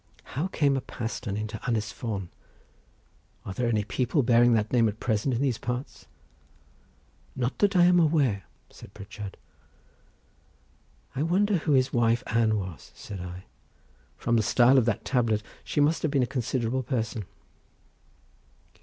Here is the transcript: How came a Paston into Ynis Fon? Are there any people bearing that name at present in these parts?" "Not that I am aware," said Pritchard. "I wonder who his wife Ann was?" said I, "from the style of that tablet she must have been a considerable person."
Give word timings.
How 0.33 0.47
came 0.47 0.75
a 0.75 0.81
Paston 0.81 1.37
into 1.37 1.59
Ynis 1.59 1.93
Fon? 1.93 2.29
Are 3.45 3.53
there 3.53 3.67
any 3.69 3.83
people 3.83 4.23
bearing 4.23 4.53
that 4.53 4.73
name 4.73 4.89
at 4.89 4.99
present 4.99 5.31
in 5.35 5.43
these 5.43 5.59
parts?" 5.59 6.07
"Not 7.35 7.59
that 7.59 7.75
I 7.75 7.83
am 7.83 7.99
aware," 7.99 8.45
said 8.71 8.95
Pritchard. 8.95 9.37
"I 11.15 11.21
wonder 11.21 11.57
who 11.57 11.73
his 11.73 11.93
wife 11.93 12.23
Ann 12.33 12.57
was?" 12.57 12.91
said 12.95 13.19
I, 13.19 13.43
"from 14.17 14.37
the 14.37 14.41
style 14.41 14.79
of 14.79 14.85
that 14.85 15.05
tablet 15.05 15.43
she 15.63 15.79
must 15.79 16.01
have 16.01 16.09
been 16.09 16.23
a 16.23 16.25
considerable 16.25 16.81
person." 16.81 17.25